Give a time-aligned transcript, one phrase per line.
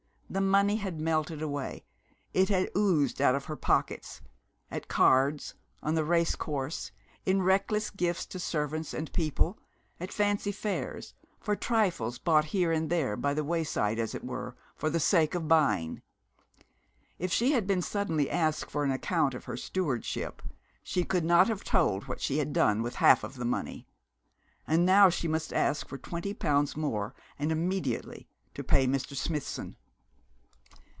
[0.33, 1.83] The money had melted away
[2.33, 4.21] it had oozed out of her pockets
[4.69, 6.93] at cards, on the race course,
[7.25, 9.59] in reckless gifts to servants and people,
[9.99, 14.23] at fancy fairs, for trifles bought here and there by the way side, as it
[14.23, 16.01] were, for the sake of buying.
[17.19, 20.41] If she had been suddenly asked for an account of her stewardship
[20.81, 23.85] she could not have told what she had done with half of the money.
[24.65, 29.13] And now she must ask for twenty pounds more, and immediately, to pay Mr.
[29.13, 29.75] Smithson.